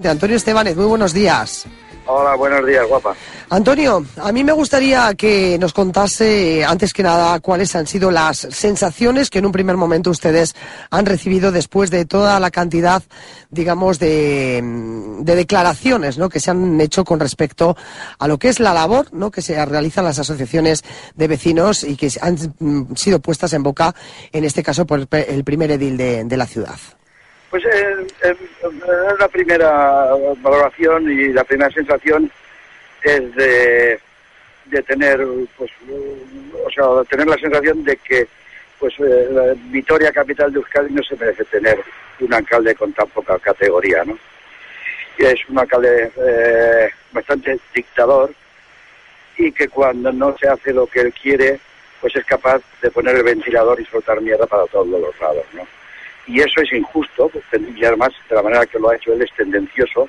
De 0.00 0.08
Antonio 0.08 0.36
Estebanez, 0.36 0.76
muy 0.76 0.86
buenos 0.86 1.12
días. 1.12 1.66
Hola, 2.06 2.34
buenos 2.34 2.66
días, 2.66 2.86
guapa. 2.88 3.14
Antonio, 3.50 4.02
a 4.16 4.32
mí 4.32 4.42
me 4.42 4.52
gustaría 4.52 5.14
que 5.14 5.58
nos 5.58 5.74
contase, 5.74 6.64
antes 6.64 6.94
que 6.94 7.02
nada, 7.02 7.38
cuáles 7.40 7.76
han 7.76 7.86
sido 7.86 8.10
las 8.10 8.38
sensaciones 8.38 9.28
que 9.28 9.40
en 9.40 9.46
un 9.46 9.52
primer 9.52 9.76
momento 9.76 10.08
ustedes 10.08 10.56
han 10.90 11.04
recibido 11.04 11.52
después 11.52 11.90
de 11.90 12.06
toda 12.06 12.40
la 12.40 12.50
cantidad, 12.50 13.02
digamos, 13.50 13.98
de, 13.98 14.62
de 15.20 15.36
declaraciones 15.36 16.16
¿no? 16.16 16.30
que 16.30 16.40
se 16.40 16.50
han 16.50 16.80
hecho 16.80 17.04
con 17.04 17.20
respecto 17.20 17.76
a 18.18 18.26
lo 18.26 18.38
que 18.38 18.48
es 18.48 18.58
la 18.58 18.72
labor 18.72 19.08
¿no? 19.12 19.30
que 19.30 19.42
se 19.42 19.62
realizan 19.66 20.06
las 20.06 20.18
asociaciones 20.18 20.82
de 21.14 21.28
vecinos 21.28 21.84
y 21.84 21.96
que 21.96 22.10
han 22.22 22.38
sido 22.96 23.20
puestas 23.20 23.52
en 23.52 23.62
boca, 23.62 23.94
en 24.32 24.44
este 24.44 24.62
caso, 24.62 24.86
por 24.86 25.06
el 25.10 25.44
primer 25.44 25.72
edil 25.72 25.98
de, 25.98 26.24
de 26.24 26.36
la 26.38 26.46
ciudad. 26.46 26.78
Pues 27.50 27.64
eh, 27.64 28.06
eh, 28.22 28.36
la 29.18 29.28
primera 29.28 30.10
valoración 30.40 31.10
y 31.10 31.32
la 31.32 31.42
primera 31.42 31.70
sensación 31.70 32.30
es 33.02 33.34
de, 33.34 34.00
tener, 34.86 35.26
pues, 35.56 35.70
o 36.64 36.70
sea, 36.70 36.84
tener 37.08 37.26
la 37.26 37.36
sensación 37.36 37.82
de 37.82 37.96
que 37.96 38.28
pues 38.78 38.94
eh, 38.98 39.28
la 39.30 39.54
Vitoria, 39.70 40.10
capital 40.10 40.52
de 40.52 40.58
Euskadi, 40.58 40.92
no 40.92 41.02
se 41.02 41.16
merece 41.16 41.44
tener 41.44 41.78
un 42.20 42.32
alcalde 42.32 42.74
con 42.74 42.92
tan 42.94 43.08
poca 43.08 43.38
categoría, 43.38 44.04
¿no? 44.04 44.18
Y 45.18 45.24
es 45.24 45.46
un 45.48 45.58
alcalde 45.58 46.10
eh, 46.16 46.90
bastante 47.12 47.58
dictador 47.74 48.32
y 49.36 49.52
que 49.52 49.68
cuando 49.68 50.10
no 50.12 50.34
se 50.38 50.48
hace 50.48 50.72
lo 50.72 50.86
que 50.86 51.00
él 51.00 51.12
quiere, 51.12 51.60
pues 52.00 52.16
es 52.16 52.24
capaz 52.24 52.62
de 52.80 52.90
poner 52.90 53.16
el 53.16 53.22
ventilador 53.22 53.78
y 53.80 53.84
soltar 53.84 54.20
mierda 54.22 54.46
para 54.46 54.66
todos 54.66 54.86
los 54.86 55.20
lados, 55.20 55.44
¿no? 55.52 55.79
Y 56.30 56.40
eso 56.40 56.60
es 56.60 56.72
injusto, 56.72 57.28
pues, 57.28 57.44
y 57.76 57.84
además 57.84 58.10
de 58.28 58.36
la 58.36 58.42
manera 58.42 58.66
que 58.66 58.78
lo 58.78 58.90
ha 58.90 58.96
hecho 58.96 59.12
él 59.12 59.22
es 59.22 59.32
tendencioso, 59.34 60.08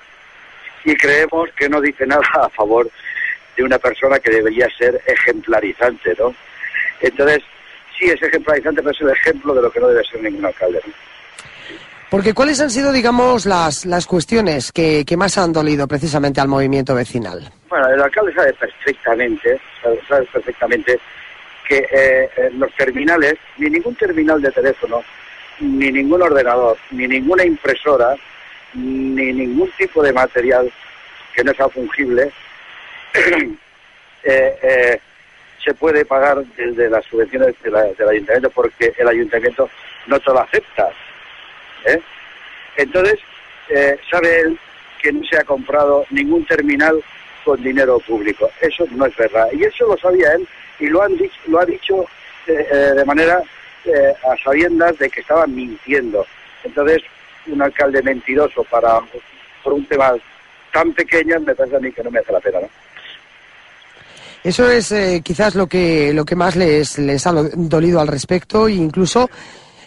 y 0.84 0.96
creemos 0.96 1.50
que 1.58 1.68
no 1.68 1.82
dice 1.82 2.06
nada 2.06 2.22
a 2.42 2.50
favor 2.50 2.90
de 3.58 3.64
una 3.64 3.80
persona 3.80 4.20
que 4.20 4.32
debería 4.32 4.68
ser 4.78 5.02
ejemplarizante, 5.06 6.16
¿no? 6.18 6.34
Entonces, 7.02 7.42
sí 7.98 8.06
es 8.06 8.22
ejemplarizante, 8.22 8.82
pero 8.82 8.92
es 8.92 9.02
el 9.02 9.10
ejemplo 9.10 9.54
de 9.54 9.64
lo 9.64 9.72
que 9.72 9.80
no 9.80 9.88
debe 9.88 10.04
ser 10.04 10.22
ningún 10.22 10.46
alcalde. 10.46 10.82
Porque 12.10 12.34
¿cuáles 12.34 12.60
han 12.60 12.70
sido, 12.70 12.92
digamos, 12.92 13.46
las, 13.46 13.86
las 13.86 14.06
cuestiones 14.06 14.72
que, 14.72 15.06
que 15.06 15.18
más 15.18 15.38
han 15.38 15.54
dolido 15.54 15.88
precisamente 15.88 16.42
al 16.42 16.48
movimiento 16.50 16.94
vecinal? 16.94 17.50
Bueno, 17.70 17.88
el 17.88 18.02
alcalde 18.02 18.34
sabe 18.34 18.54
perfectamente, 18.54 19.60
sabe, 20.08 20.26
perfectamente 20.26 21.00
que 21.68 21.88
eh, 21.90 22.52
los 22.58 22.72
terminales, 22.76 23.36
ni 23.58 23.70
ningún 23.70 23.96
terminal 23.96 24.42
de 24.42 24.52
teléfono, 24.52 25.02
ni 25.62 25.92
ningún 25.92 26.22
ordenador, 26.22 26.78
ni 26.90 27.08
ninguna 27.08 27.46
impresora, 27.46 28.16
ni 28.74 29.32
ningún 29.32 29.70
tipo 29.78 30.02
de 30.04 30.12
material 30.12 30.72
que 31.34 31.44
no 31.44 31.54
sea 31.54 31.70
fungible, 31.70 32.32
eh, 34.24 34.58
eh, 34.62 35.00
se 35.64 35.74
puede 35.76 36.04
pagar 36.04 36.44
desde 36.58 36.90
las 36.90 37.06
subvenciones 37.06 37.56
del 37.62 37.76
ayuntamiento 37.76 38.50
porque 38.50 38.94
el 38.98 39.08
ayuntamiento 39.08 39.70
no 40.08 40.20
te 40.20 40.32
lo 40.32 40.40
acepta. 40.40 40.90
¿eh? 41.86 42.02
Entonces, 42.78 43.20
sabe 44.10 44.40
él 44.42 44.60
que 45.02 45.12
no 45.12 45.24
se 45.26 45.38
ha 45.38 45.44
comprado 45.44 46.06
ningún 46.10 46.46
terminal 46.46 47.02
con 47.46 47.62
dinero 47.62 48.00
público. 48.00 48.50
Eso 48.60 48.86
no 48.92 49.06
es 49.06 49.16
verdad. 49.16 49.48
Y 49.54 49.64
eso 49.64 49.88
lo 49.88 49.98
sabía 49.98 50.34
él 50.34 50.48
y 50.80 50.88
lo, 50.88 51.04
han 51.04 51.16
dicho, 51.16 51.40
lo 51.48 51.60
ha 51.60 51.66
dicho 51.66 52.06
de 52.48 53.06
manera 53.06 53.42
eh, 53.86 54.14
a 54.24 54.36
sabiendas 54.44 54.98
de 54.98 55.10
que 55.10 55.22
estaban 55.22 55.54
mintiendo. 55.56 56.26
Entonces, 56.64 57.02
un 57.48 57.62
alcalde 57.62 58.02
mentiroso 58.02 58.64
para 58.66 59.00
por 59.64 59.74
un 59.74 59.86
tema 59.86 60.14
tan 60.72 60.94
pequeño 60.94 61.40
me 61.40 61.56
parece 61.56 61.76
a 61.76 61.80
mí 61.80 61.92
que 61.92 62.04
no 62.04 62.12
me 62.12 62.20
hace 62.20 62.32
la 62.32 62.40
pena, 62.40 62.60
¿no? 62.62 62.70
Eso 64.44 64.72
es 64.72 64.92
eh, 64.92 65.22
quizás 65.24 65.54
lo 65.54 65.68
que 65.68 66.14
lo 66.14 66.26
que 66.26 66.36
más 66.36 66.56
les, 66.56 66.98
les 66.98 67.28
ha 67.28 67.32
dolido 67.32 68.00
al 68.00 68.08
respecto 68.08 68.68
e 68.68 68.74
incluso 68.74 69.30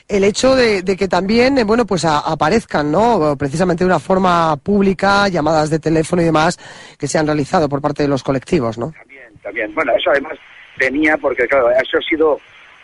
el 0.07 0.23
hecho 0.23 0.55
de, 0.55 0.85
que 0.85 1.09
también 1.09 1.59
eh, 1.59 1.65
bueno 1.65 1.85
pues 1.87 2.05
aparezcan 2.05 2.93
no 2.93 3.37
precisamente 3.37 3.83
de 3.83 3.87
una 3.87 3.99
forma 3.99 4.57
pública 4.57 5.29
llamadas 5.29 5.71
de 5.71 5.81
teléfono 5.81 6.23
y 6.23 6.27
demás 6.27 6.59
que 6.99 7.09
se 7.09 7.19
han 7.19 7.27
realizado 7.27 7.69
por 7.69 7.81
parte 7.81 8.03
de 8.03 8.09
los 8.09 8.23
colectivos 8.23 8.79
no 8.79 8.93
también 8.93 9.33
también 9.43 9.75
bueno 9.75 9.93
eso 9.97 10.11
además 10.11 10.39
venía 10.77 11.17
porque 11.17 11.49
claro 11.49 11.71
eso 11.71 11.99
ha 11.99 12.03
sido 12.09 12.39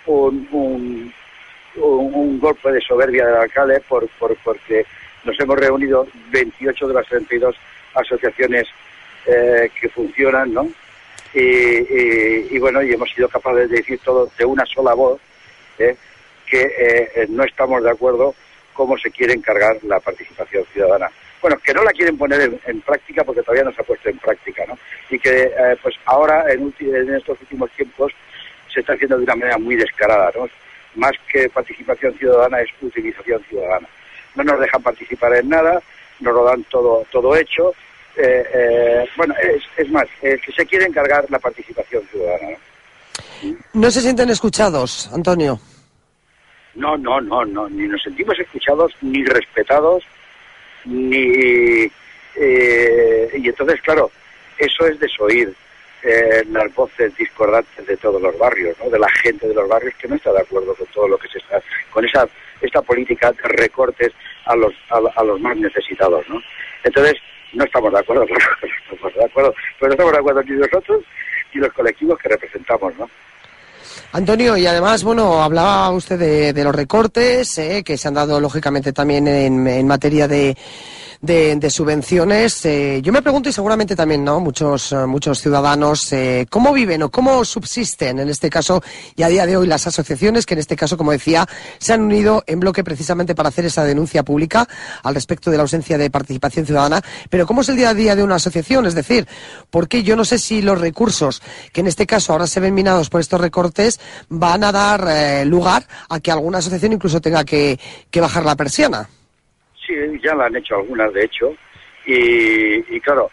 un, 0.06 1.12
un, 1.76 2.40
golpe 2.40 2.72
de 2.72 2.80
soberbia 2.80 3.26
del 3.26 3.36
alcalde 3.36 3.80
por, 3.80 4.08
por, 4.18 4.36
porque 4.38 4.84
nos 5.24 5.38
hemos 5.38 5.58
reunido 5.58 6.06
28 6.30 6.88
de 6.88 6.94
las 6.94 7.06
32 7.06 7.56
asociaciones 7.94 8.66
eh, 9.26 9.70
que 9.78 9.88
funcionan, 9.88 10.52
¿no? 10.52 10.68
Y, 11.32 12.58
bueno, 12.58 12.82
y 12.82 12.92
hemos 12.92 13.08
sido 13.10 13.28
capaces 13.28 13.70
de 13.70 13.76
decir 13.76 14.00
todo 14.02 14.28
de 14.36 14.44
una 14.44 14.66
sola 14.66 14.94
voz 14.94 15.20
¿eh? 15.78 15.96
que 16.44 16.62
eh, 16.76 17.26
no 17.28 17.44
estamos 17.44 17.84
de 17.84 17.90
acuerdo 17.90 18.34
cómo 18.72 18.98
se 18.98 19.12
quiere 19.12 19.34
encargar 19.34 19.76
la 19.84 20.00
participación 20.00 20.64
ciudadana. 20.72 21.08
Bueno, 21.40 21.56
que 21.62 21.72
no 21.72 21.84
la 21.84 21.92
quieren 21.92 22.18
poner 22.18 22.58
en, 22.66 22.80
práctica 22.80 23.22
porque 23.22 23.42
todavía 23.42 23.62
no 23.62 23.72
se 23.72 23.80
ha 23.80 23.84
puesto 23.84 24.08
en 24.08 24.18
práctica, 24.18 24.64
¿no? 24.66 24.76
Y 25.08 25.20
que 25.20 25.52
pues 25.80 25.94
ahora, 26.04 26.52
en, 26.52 26.74
en 26.80 27.14
estos 27.14 27.40
últimos 27.40 27.70
tiempos, 27.72 28.12
se 28.72 28.80
está 28.80 28.94
haciendo 28.94 29.16
de 29.16 29.24
una 29.24 29.36
manera 29.36 29.58
muy 29.58 29.76
descarada, 29.76 30.30
¿no? 30.36 30.48
Más 30.96 31.12
que 31.32 31.48
participación 31.48 32.14
ciudadana 32.14 32.60
es 32.60 32.70
utilización 32.80 33.42
ciudadana. 33.48 33.86
No 34.34 34.44
nos 34.44 34.60
dejan 34.60 34.82
participar 34.82 35.34
en 35.36 35.48
nada, 35.48 35.80
nos 36.20 36.34
lo 36.34 36.44
dan 36.44 36.64
todo, 36.64 37.04
todo 37.10 37.36
hecho. 37.36 37.72
Eh, 38.16 38.44
eh, 38.52 39.08
bueno, 39.16 39.34
es, 39.40 39.62
es 39.76 39.90
más, 39.90 40.06
que 40.20 40.52
se 40.54 40.66
quiere 40.66 40.86
encargar 40.86 41.24
la 41.30 41.38
participación 41.38 42.02
ciudadana. 42.10 42.50
¿no? 42.50 42.70
¿No 43.72 43.90
se 43.90 44.00
sienten 44.00 44.30
escuchados, 44.30 45.10
Antonio? 45.12 45.58
No, 46.74 46.96
no, 46.96 47.20
no, 47.20 47.44
no, 47.44 47.68
ni 47.68 47.86
nos 47.88 48.02
sentimos 48.02 48.38
escuchados, 48.38 48.92
ni 49.00 49.24
respetados, 49.24 50.04
ni... 50.84 51.90
Eh, 52.36 53.30
y 53.34 53.48
entonces, 53.48 53.80
claro, 53.82 54.10
eso 54.56 54.86
es 54.86 54.98
desoír 55.00 55.52
eh, 56.02 56.44
las 56.50 56.74
voces 56.74 57.14
discordantes 57.16 57.86
de 57.86 57.96
todos 57.96 58.20
los 58.20 58.36
barrios, 58.38 58.76
¿no? 58.82 58.90
de 58.90 58.98
la 58.98 59.08
gente 59.22 59.46
de 59.46 59.54
los 59.54 59.68
barrios 59.68 59.94
que 59.96 60.08
no 60.08 60.14
está 60.14 60.32
de 60.32 60.40
acuerdo 60.40 60.74
con 60.74 60.86
todo 60.88 61.08
lo 61.08 61.18
que 61.18 61.28
se 61.28 61.38
está, 61.38 61.60
con 61.90 62.04
esa 62.04 62.26
esta 62.60 62.82
política 62.82 63.32
de 63.32 63.48
recortes 63.48 64.12
a 64.44 64.54
los 64.54 64.72
a, 64.90 65.24
los 65.24 65.40
más 65.40 65.56
necesitados, 65.56 66.26
¿no? 66.28 66.40
Entonces 66.84 67.14
no 67.52 67.64
estamos 67.64 67.92
de 67.92 67.98
acuerdo, 67.98 68.24
no 68.28 68.94
estamos 68.94 69.14
de 69.14 69.24
acuerdo, 69.24 69.54
pero 69.78 69.88
no 69.88 69.92
estamos 69.92 70.12
de 70.12 70.18
acuerdo 70.18 70.42
ni 70.42 70.50
nosotros 70.56 71.04
ni 71.54 71.60
los 71.60 71.72
colectivos 71.72 72.18
que 72.18 72.28
representamos, 72.28 72.96
¿no? 72.96 73.10
Antonio, 74.12 74.56
y 74.56 74.66
además, 74.66 75.04
bueno, 75.04 75.42
hablaba 75.42 75.90
usted 75.90 76.18
de, 76.54 76.64
los 76.64 76.74
recortes 76.74 77.58
eh, 77.58 77.82
que 77.84 77.96
se 77.96 78.08
han 78.08 78.14
dado 78.14 78.40
lógicamente 78.40 78.92
también 78.92 79.26
en 79.26 79.86
materia 79.86 80.28
de 80.28 80.56
de, 81.20 81.70
subvenciones. 81.70 82.64
Eh, 82.64 83.00
yo 83.02 83.12
me 83.12 83.22
pregunto, 83.22 83.48
y 83.48 83.52
seguramente 83.52 83.94
también 83.94 84.24
no 84.24 84.40
muchos, 84.40 84.92
eh, 84.92 85.06
muchos 85.06 85.40
ciudadanos, 85.40 86.12
eh, 86.12 86.46
¿cómo 86.48 86.72
viven 86.72 87.02
o 87.02 87.10
cómo 87.10 87.44
subsisten 87.44 88.18
en 88.18 88.28
este 88.28 88.48
caso 88.48 88.82
y 89.14 89.22
a 89.22 89.28
día 89.28 89.46
de 89.46 89.56
hoy 89.56 89.66
las 89.66 89.86
asociaciones 89.86 90.46
que 90.46 90.54
en 90.54 90.60
este 90.60 90.76
caso, 90.76 90.96
como 90.96 91.12
decía, 91.12 91.46
se 91.78 91.92
han 91.92 92.02
unido 92.02 92.42
en 92.46 92.60
bloque 92.60 92.82
precisamente 92.82 93.34
para 93.34 93.50
hacer 93.50 93.66
esa 93.66 93.84
denuncia 93.84 94.22
pública 94.22 94.66
al 95.02 95.14
respecto 95.14 95.50
de 95.50 95.58
la 95.58 95.62
ausencia 95.62 95.98
de 95.98 96.10
participación 96.10 96.64
ciudadana? 96.64 97.02
Pero 97.28 97.46
¿cómo 97.46 97.60
es 97.60 97.68
el 97.68 97.76
día 97.76 97.90
a 97.90 97.94
día 97.94 98.16
de 98.16 98.22
una 98.22 98.36
asociación? 98.36 98.86
Es 98.86 98.94
decir, 98.94 99.28
porque 99.70 100.02
yo 100.02 100.16
no 100.16 100.24
sé 100.24 100.38
si 100.38 100.62
los 100.62 100.80
recursos 100.80 101.42
que 101.72 101.82
en 101.82 101.86
este 101.86 102.06
caso 102.06 102.32
ahora 102.32 102.46
se 102.46 102.60
ven 102.60 102.74
minados 102.74 103.10
por 103.10 103.20
estos 103.20 103.40
recortes 103.40 104.00
van 104.28 104.64
a 104.64 104.72
dar 104.72 105.46
lugar 105.46 105.86
a 106.08 106.20
que 106.20 106.30
alguna 106.30 106.58
asociación 106.58 106.92
incluso 106.92 107.20
tenga 107.20 107.44
que 107.44 107.78
bajar 108.20 108.44
la 108.44 108.56
persiana 108.56 109.08
ya 110.22 110.34
la 110.34 110.46
han 110.46 110.56
hecho 110.56 110.76
algunas, 110.76 111.12
de 111.12 111.24
hecho, 111.24 111.54
y, 112.06 113.00
claro, 113.00 113.30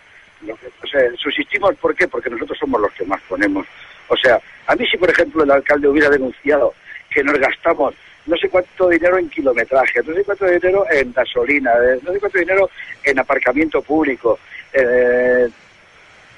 o 0.48 0.88
sea, 0.88 1.02
subsistimos, 1.18 1.76
¿por 1.76 1.96
qué? 1.96 2.08
Porque 2.08 2.30
nosotros 2.30 2.58
somos 2.60 2.80
los 2.82 2.94
que 2.94 3.06
más 3.06 3.22
ponemos. 3.24 3.66
O 4.10 4.16
sea, 4.16 4.40
a 4.68 4.76
mí 4.76 4.86
si, 4.88 4.98
por 4.98 5.10
ejemplo, 5.10 5.44
el 5.44 5.52
alcalde 5.52 5.88
hubiera 5.88 6.10
denunciado 6.10 6.74
que 7.10 7.24
nos 7.24 7.38
gastamos 7.40 7.96
no 8.28 8.36
sé 8.36 8.50
cuánto 8.50 8.90
dinero 8.90 9.18
en 9.18 9.30
kilometraje, 9.30 10.02
no 10.06 10.14
sé 10.14 10.24
cuánto 10.24 10.46
dinero 10.46 10.86
en 10.92 11.14
gasolina, 11.14 11.72
eh, 11.76 12.00
no 12.04 12.12
sé 12.12 12.20
cuánto 12.20 12.38
dinero 12.38 12.70
en 13.04 13.20
aparcamiento 13.20 13.82
público, 13.82 14.38
eh, 14.74 15.48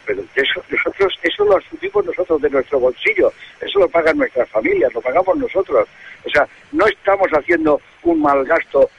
pero 0.06 0.24
eso, 0.36 0.64
nosotros, 0.70 1.20
eso 1.22 1.46
lo 1.46 1.58
asumimos 1.58 2.06
nosotros 2.06 2.42
de 2.42 2.50
nuestro 2.50 2.80
bolsillo, 2.80 3.34
eso 3.60 3.80
lo 3.80 3.90
pagan 3.90 4.18
nuestras 4.18 4.48
familias, 4.50 4.94
lo 4.94 5.02
pagamos 5.02 5.38
nosotros. 5.38 5.88
O 6.26 6.30
sea, 6.30 6.48
no 6.72 6.86
estamos 6.88 7.28
haciendo 7.32 7.82
un 8.04 8.22
mal 8.22 8.44
gasto 8.46 8.90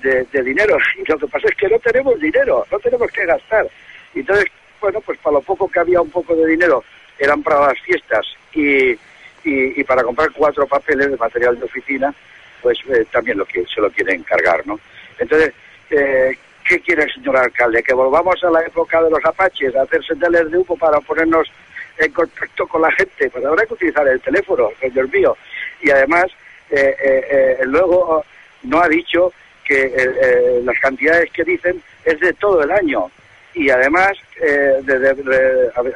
de, 0.00 0.42
dinero. 0.42 0.76
Y 0.96 1.08
lo 1.10 1.18
que 1.18 1.26
pasa 1.26 1.48
es 1.48 1.54
que 1.56 1.68
no 1.68 1.78
tenemos 1.78 2.18
dinero, 2.20 2.66
no 2.70 2.78
tenemos 2.78 3.10
que 3.10 3.26
gastar. 3.26 3.66
Entonces, 4.14 4.46
bueno, 4.80 5.00
pues 5.00 5.18
para 5.18 5.34
lo 5.34 5.42
poco 5.42 5.68
que 5.68 5.80
había 5.80 6.00
un 6.00 6.10
poco 6.10 6.34
de 6.34 6.46
dinero 6.46 6.84
eran 7.18 7.42
para 7.42 7.66
las 7.66 7.78
fiestas 7.80 8.26
y, 8.54 8.98
y, 9.44 9.84
para 9.84 10.02
comprar 10.02 10.30
cuatro 10.32 10.66
papeles 10.66 11.10
de 11.10 11.16
material 11.16 11.58
de 11.58 11.64
oficina, 11.64 12.14
pues 12.62 12.78
eh, 12.88 13.04
también 13.10 13.38
lo 13.38 13.44
que 13.44 13.64
se 13.66 13.80
lo 13.80 13.90
quieren 13.90 14.20
encargar, 14.20 14.66
¿no? 14.66 14.80
Entonces, 15.18 15.52
eh, 15.90 16.36
¿qué 16.64 16.80
quiere 16.80 17.04
el 17.04 17.12
señor 17.12 17.36
alcalde? 17.36 17.82
¿Que 17.82 17.94
volvamos 17.94 18.42
a 18.42 18.50
la 18.50 18.62
época 18.62 19.02
de 19.02 19.10
los 19.10 19.24
apaches, 19.24 19.74
a 19.76 19.82
hacer 19.82 20.04
señales 20.04 20.50
de 20.50 20.58
humo 20.58 20.76
para 20.76 21.00
ponernos 21.00 21.50
en 21.98 22.12
contacto 22.12 22.66
con 22.66 22.82
la 22.82 22.90
gente? 22.92 23.28
Pues 23.28 23.44
habrá 23.44 23.66
que 23.66 23.74
utilizar 23.74 24.06
el 24.08 24.20
teléfono, 24.20 24.70
señor 24.80 25.12
mío. 25.12 25.36
Y 25.82 25.90
además, 25.90 26.26
eh, 26.70 26.96
eh, 27.02 27.26
eh, 27.30 27.58
luego 27.64 28.24
no 28.62 28.80
ha 28.80 28.88
dicho 28.88 29.32
que 29.70 30.60
las 30.64 30.78
cantidades 30.80 31.30
que 31.30 31.44
dicen 31.44 31.80
es 32.04 32.18
de 32.18 32.32
todo 32.34 32.62
el 32.62 32.70
año. 32.72 33.10
Y 33.54 33.70
además, 33.70 34.12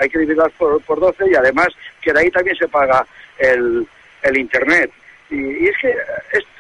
hay 0.01 0.09
que 0.09 0.19
dividirlas 0.19 0.53
por, 0.53 0.81
por 0.83 1.01
12 1.01 1.31
y 1.31 1.35
además 1.35 1.69
que 2.01 2.13
de 2.13 2.21
ahí 2.21 2.31
también 2.31 2.57
se 2.57 2.69
paga 2.69 3.05
el, 3.39 3.87
el 4.23 4.37
Internet. 4.37 4.91
Y, 5.31 5.67
es 5.67 5.77
que 5.79 5.95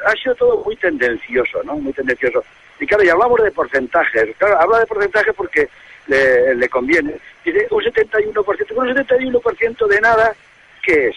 ha 0.06 0.12
sido 0.12 0.34
todo 0.34 0.64
muy 0.64 0.76
tendencioso, 0.76 1.62
¿no? 1.62 1.76
Muy 1.76 1.93
tendencioso. 1.93 2.44
Y 2.81 2.87
claro, 2.87 3.05
y 3.05 3.08
hablamos 3.08 3.43
de 3.43 3.52
porcentajes. 3.52 4.37
Claro, 4.37 4.58
habla 4.58 4.81
de 4.81 4.87
porcentaje 4.87 5.32
porque 5.32 5.69
le, 6.06 6.69
conviene. 6.69 7.14
Dice 7.44 7.67
un 7.70 7.82
71%. 7.82 8.72
Un 8.75 8.88
71% 8.88 9.87
de 9.87 10.00
nada, 10.00 10.34
¿qué 10.82 11.08
es? 11.08 11.17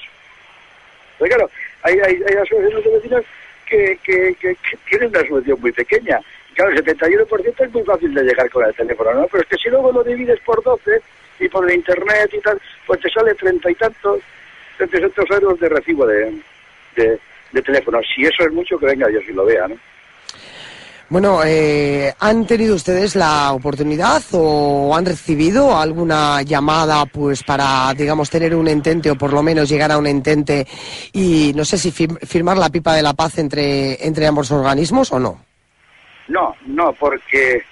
Pues 1.17 1.33
claro, 1.33 1.49
hay, 1.81 1.95
hay, 1.99 2.21
hay 2.27 2.35
asociaciones 2.35 2.83
de 2.83 2.91
vecinos 2.91 3.25
que, 3.69 3.99
que, 4.03 4.35
que, 4.35 5.05
una 5.05 5.19
solución 5.27 5.59
muy 5.61 5.71
pequeña. 5.71 6.19
Claro, 6.53 6.71
el 6.71 6.83
71% 6.83 7.65
es 7.65 7.73
muy 7.73 7.83
fácil 7.83 8.13
de 8.13 8.23
llegar 8.23 8.49
con 8.49 8.65
el 8.65 8.73
teléfono, 8.73 9.13
¿no? 9.13 9.27
Pero 9.27 9.43
es 9.43 9.49
que 9.49 9.57
si 9.57 9.69
luego 9.69 9.91
lo 9.91 10.03
divides 10.03 10.39
por 10.41 10.63
12 10.63 11.01
y 11.39 11.47
por 11.49 11.69
el 11.69 11.75
internet 11.75 12.29
y 12.33 12.39
tal, 12.39 12.59
pues 12.85 12.99
te 12.99 13.09
sale 13.09 13.35
treinta 13.35 13.69
y 13.69 13.75
tantos, 13.75 14.21
treinta 14.77 14.97
y 14.97 15.01
tantos 15.01 15.29
euros 15.29 15.59
de 15.59 15.69
recibo 15.69 16.07
de, 16.07 16.33
de, 16.95 17.19
de 17.51 17.61
teléfono. 17.61 17.99
Si 18.03 18.23
eso 18.23 18.43
es 18.43 18.51
mucho, 18.51 18.79
que 18.79 18.87
venga 18.87 19.07
Dios 19.07 19.23
y 19.27 19.33
lo 19.33 19.45
vea, 19.45 19.67
¿no? 19.67 19.77
Bueno, 21.09 21.39
eh, 21.45 22.13
¿han 22.19 22.45
tenido 22.45 22.75
ustedes 22.75 23.15
la 23.15 23.53
oportunidad 23.53 24.21
o 24.33 24.93
han 24.93 25.05
recibido 25.05 25.77
alguna 25.77 26.41
llamada 26.41 27.05
pues 27.05 27.43
para, 27.43 27.93
digamos, 27.95 28.29
tener 28.29 28.53
un 28.53 28.67
entente 28.67 29.09
o 29.09 29.15
por 29.15 29.31
lo 29.31 29.41
menos 29.41 29.69
llegar 29.69 29.89
a 29.89 29.97
un 29.97 30.05
entente 30.05 30.67
y 31.13 31.53
no 31.55 31.63
sé 31.63 31.77
si 31.77 31.91
firmar 31.91 32.57
la 32.57 32.69
pipa 32.69 32.93
de 32.93 33.03
la 33.03 33.13
paz 33.13 33.37
entre, 33.37 34.05
entre 34.05 34.27
ambos 34.27 34.51
organismos 34.51 35.09
o 35.13 35.19
no? 35.19 35.45
No, 36.27 36.53
no, 36.65 36.91
porque 36.91 37.63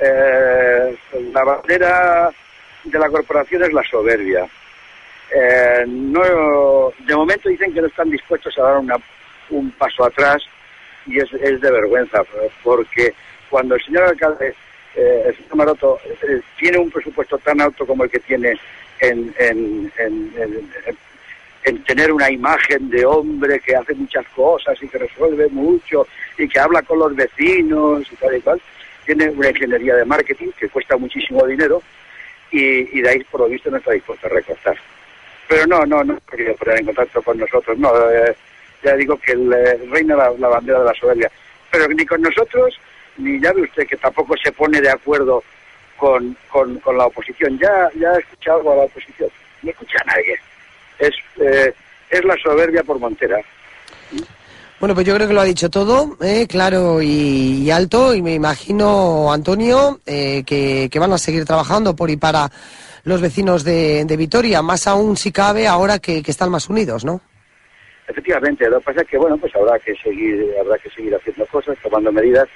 eh, 0.00 0.96
la 1.30 1.44
bandera 1.44 2.30
de 2.84 2.98
la 2.98 3.10
corporación 3.10 3.64
es 3.64 3.72
la 3.74 3.82
soberbia. 3.82 4.48
Eh, 5.30 5.84
no, 5.86 6.90
de 7.06 7.14
momento 7.14 7.50
dicen 7.50 7.74
que 7.74 7.82
no 7.82 7.88
están 7.88 8.08
dispuestos 8.08 8.56
a 8.58 8.62
dar 8.62 8.78
una, 8.78 8.96
un 9.50 9.70
paso 9.72 10.06
atrás 10.06 10.42
y 11.08 11.18
es, 11.18 11.32
es 11.32 11.60
de 11.60 11.70
vergüenza, 11.70 12.22
porque 12.62 13.14
cuando 13.48 13.74
el 13.74 13.84
señor 13.84 14.04
alcalde, 14.04 14.54
eh, 14.94 15.24
el 15.26 15.36
señor 15.36 15.56
Maroto, 15.56 15.98
eh, 16.04 16.40
tiene 16.58 16.78
un 16.78 16.90
presupuesto 16.90 17.38
tan 17.38 17.60
alto 17.60 17.86
como 17.86 18.04
el 18.04 18.10
que 18.10 18.20
tiene 18.20 18.58
en, 19.00 19.34
en, 19.38 19.92
en, 19.98 21.82
tener 21.84 22.12
una 22.12 22.30
imagen 22.30 22.88
de 22.88 23.04
hombre 23.04 23.60
que 23.60 23.76
hace 23.76 23.94
muchas 23.94 24.26
cosas 24.28 24.82
y 24.82 24.88
que 24.88 24.98
resuelve 24.98 25.48
mucho 25.48 26.06
y 26.36 26.48
que 26.48 26.58
habla 26.58 26.82
con 26.82 26.98
los 26.98 27.14
vecinos 27.14 28.06
y 28.10 28.16
tal 28.16 28.36
y 28.36 28.40
cual, 28.40 28.60
tiene 29.04 29.28
una 29.30 29.50
ingeniería 29.50 29.96
de 29.96 30.04
marketing 30.04 30.48
que 30.58 30.68
cuesta 30.68 30.96
muchísimo 30.96 31.46
dinero 31.46 31.82
y, 32.50 33.00
de 33.00 33.08
ahí 33.08 33.24
por 33.24 33.40
lo 33.40 33.48
visto 33.48 33.70
no 33.70 33.78
está 33.78 33.92
dispuesto 33.92 34.26
a 34.26 34.30
recortar. 34.30 34.76
Pero 35.48 35.66
no, 35.66 35.86
no, 35.86 36.04
no 36.04 36.14
ha 36.14 36.30
querido 36.30 36.54
poner 36.56 36.80
en 36.80 36.86
contacto 36.86 37.22
con 37.22 37.38
nosotros, 37.38 37.78
no. 37.78 37.90
Eh, 38.10 38.36
ya 38.82 38.94
digo 38.96 39.18
que 39.18 39.32
el, 39.32 39.52
eh, 39.52 39.78
reina 39.90 40.16
la, 40.16 40.48
bandera 40.48 40.80
de 40.80 40.84
la 40.84 40.94
soberbia. 40.94 41.30
Pero 41.70 41.88
ni 41.88 42.04
con 42.06 42.22
nosotros, 42.22 42.78
ni 43.16 43.40
ya 43.40 43.52
ve 43.52 43.62
usted 43.62 43.86
que 43.86 43.96
tampoco 43.96 44.34
se 44.42 44.52
pone 44.52 44.80
de 44.80 44.90
acuerdo 44.90 45.42
con, 45.96 46.36
con, 46.50 46.80
la 46.96 47.06
oposición. 47.06 47.58
Ya, 47.58 47.90
ya 47.98 48.10
ha 48.10 48.18
escuchado 48.18 48.58
algo 48.58 48.72
a 48.72 48.76
la 48.76 48.82
oposición. 48.82 49.28
No 49.62 49.70
escucha 49.70 49.98
a 50.02 50.10
nadie. 50.12 50.38
Es, 50.98 51.14
eh, 51.40 51.74
es 52.10 52.24
la 52.24 52.36
soberbia 52.42 52.82
por 52.82 52.98
Montera. 52.98 53.38
Bueno, 54.80 54.94
pues 54.94 55.04
yo 55.06 55.14
creo 55.14 55.26
que 55.26 55.34
lo 55.34 55.40
ha 55.40 55.44
dicho 55.44 55.68
todo, 55.68 56.16
eh, 56.22 56.46
claro 56.46 57.02
y, 57.02 57.68
alto, 57.68 58.14
y 58.14 58.22
me 58.22 58.34
imagino, 58.34 59.32
Antonio, 59.32 60.00
que, 60.06 60.88
que, 60.88 60.98
van 61.00 61.12
a 61.12 61.18
seguir 61.18 61.44
trabajando 61.44 61.96
por 61.96 62.10
y 62.10 62.16
para 62.16 62.48
los 63.02 63.20
vecinos 63.20 63.64
de, 63.64 64.04
de 64.04 64.16
Vitoria, 64.16 64.62
más 64.62 64.86
aún 64.86 65.16
si 65.16 65.32
cabe 65.32 65.66
ahora 65.66 65.98
que 65.98 66.22
están 66.24 66.50
más 66.50 66.68
unidos, 66.68 67.04
¿no? 67.04 67.20
Efectivamente, 68.08 68.68
lo 68.70 68.78
que 68.78 68.84
pasa 68.86 69.02
es 69.02 69.08
que 69.08 69.18
bueno, 69.18 69.36
pues 69.36 69.54
habrá 69.54 69.78
que 69.78 69.94
seguir, 69.96 70.54
habrá 70.58 70.78
que 70.78 70.90
seguir 70.90 71.14
haciendo 71.14 71.44
cosas, 71.46 71.76
tomando 71.82 72.10
medidas, 72.10 72.48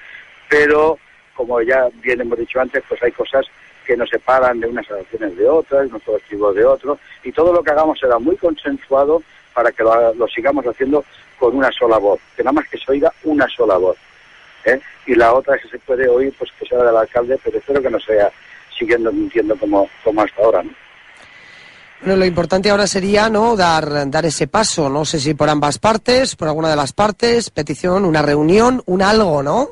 pero 0.49 0.99
como 1.35 1.61
ya 1.61 1.89
bien 2.03 2.21
hemos 2.23 2.39
dicho 2.39 2.61
antes, 2.61 2.83
pues 2.89 3.03
hay 3.03 3.13
cosas 3.13 3.47
que 3.87 3.97
nos 3.97 4.09
separan 4.09 4.61
de 4.61 4.69
unas 4.69 4.91
acciones 4.91 5.37
de 5.37 5.49
otras, 5.49 5.89
unos 5.89 6.03
colectivos 6.03 6.55
de 6.55 6.65
otros, 6.65 6.99
y 7.23 7.33
todo 7.33 7.53
lo 7.53 7.63
que 7.63 7.71
hagamos 7.71 7.99
será 7.99 8.19
muy 8.19 8.37
consensuado 8.37 9.23
para 9.53 9.71
que 9.73 9.83
lo, 9.83 10.27
sigamos 10.29 10.67
haciendo 10.67 11.05
con 11.39 11.57
una 11.57 11.71
sola 11.71 11.99
voz, 11.99 12.21
que 12.37 12.43
nada 12.43 12.53
más 12.53 12.69
que 12.69 12.79
se 12.79 12.91
oiga 12.91 13.13
una 13.25 13.47
sola 13.49 13.77
voz. 13.77 13.99
¿eh? 14.65 14.81
Y 15.07 15.15
la 15.15 15.35
otra 15.35 15.59
que 15.59 15.69
se 15.69 15.79
puede 15.81 16.09
oír, 16.09 16.33
pues 16.39 16.51
que 16.59 16.67
sea 16.67 16.83
del 16.83 16.97
alcalde, 16.97 17.39
pero 17.43 17.59
espero 17.59 17.83
que 17.83 17.91
no 17.91 18.01
sea 18.01 18.31
siguiendo 18.79 19.13
mintiendo 19.13 19.57
como, 19.57 19.91
como 20.03 20.23
hasta 20.23 20.43
ahora. 20.43 20.63
¿no? 20.63 20.71
Bueno, 22.03 22.17
lo 22.17 22.27
importante 22.27 22.69
ahora 22.69 22.89
sería 22.89 23.29
no 23.29 23.55
dar, 23.55 24.11
dar 24.11 24.27
ese 24.27 24.49
paso, 24.49 24.91
no 24.91 25.05
sé 25.05 25.21
si 25.21 25.35
por 25.35 25.49
ambas 25.49 25.79
partes, 25.79 26.35
por 26.35 26.49
alguna 26.49 26.69
de 26.69 26.75
las 26.75 26.93
partes, 26.93 27.51
petición, 27.51 28.05
una 28.05 28.23
reunión, 28.23 28.83
un 28.87 29.03
algo, 29.03 29.41
¿no? 29.41 29.69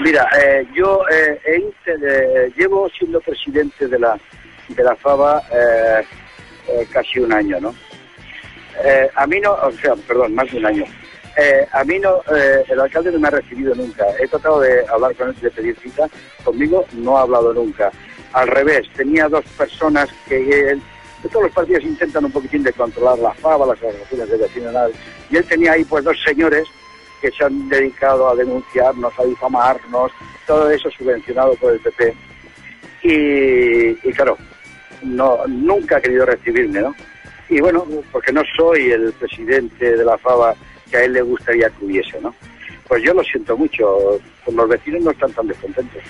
Mira, 0.00 0.28
eh, 0.38 0.66
yo 0.74 1.00
eh, 1.10 1.40
eh, 1.46 2.52
llevo 2.54 2.86
siendo 2.90 3.18
presidente 3.20 3.88
de 3.88 3.98
la 3.98 4.18
de 4.68 4.84
la 4.84 4.94
FABA 4.94 5.42
casi 6.92 7.18
un 7.18 7.32
año, 7.32 7.58
¿no? 7.60 7.74
a 9.16 9.26
mí 9.26 9.40
no, 9.40 9.52
o 9.52 9.72
sea, 9.72 9.96
perdón, 10.06 10.34
más 10.34 10.50
de 10.52 10.58
un 10.58 10.66
año. 10.66 10.84
a 11.72 11.82
mí 11.82 11.98
no, 11.98 12.22
el 12.68 12.78
alcalde 12.78 13.10
no 13.10 13.18
me 13.18 13.28
ha 13.28 13.32
recibido 13.32 13.74
nunca. 13.74 14.04
He 14.20 14.28
tratado 14.28 14.60
de 14.60 14.86
hablar 14.86 15.14
con 15.16 15.30
él, 15.30 15.36
de 15.40 15.50
pedir 15.50 15.76
cita. 15.80 16.06
Conmigo 16.44 16.84
no 16.92 17.18
ha 17.18 17.22
hablado 17.22 17.52
nunca 17.52 17.90
al 18.32 18.48
revés, 18.48 18.88
tenía 18.96 19.28
dos 19.28 19.44
personas 19.56 20.08
que 20.28 20.70
él, 20.70 20.82
todos 21.30 21.44
los 21.44 21.52
partidos 21.52 21.84
intentan 21.84 22.24
un 22.24 22.32
poquitín 22.32 22.62
de 22.62 22.72
controlar 22.72 23.18
la 23.18 23.34
fava, 23.34 23.66
las 23.66 23.82
organizaciones 23.82 24.30
de 24.30 24.36
vecinales, 24.36 24.96
y 25.30 25.36
él 25.36 25.44
tenía 25.44 25.72
ahí 25.72 25.84
pues 25.84 26.04
dos 26.04 26.16
señores 26.24 26.66
que 27.20 27.30
se 27.30 27.44
han 27.44 27.68
dedicado 27.68 28.30
a 28.30 28.34
denunciarnos, 28.34 29.12
a 29.18 29.24
difamarnos, 29.24 30.12
todo 30.46 30.70
eso 30.70 30.90
subvencionado 30.90 31.54
por 31.56 31.72
el 31.72 31.80
PP. 31.80 32.14
Y, 33.02 33.94
claro, 34.12 34.36
no, 35.02 35.46
nunca 35.46 35.96
ha 35.96 36.00
querido 36.00 36.26
recibirme, 36.26 36.80
¿no? 36.80 36.94
Y 37.48 37.60
bueno, 37.60 37.86
porque 38.12 38.32
no 38.32 38.42
soy 38.56 38.90
el 38.90 39.12
presidente 39.12 39.96
de 39.96 40.04
la 40.04 40.16
FABA 40.18 40.54
que 40.90 40.96
a 40.96 41.04
él 41.04 41.12
le 41.12 41.22
gustaría 41.22 41.68
que 41.70 41.84
hubiese, 41.84 42.20
¿no? 42.20 42.34
Pues 42.88 43.02
yo 43.02 43.14
lo 43.14 43.22
siento 43.22 43.56
mucho, 43.56 44.18
los 44.52 44.68
vecinos 44.68 45.02
no 45.02 45.10
están 45.10 45.32
tan 45.32 45.46
descontentos. 45.46 46.02